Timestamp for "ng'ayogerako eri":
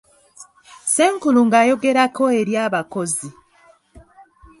1.47-2.53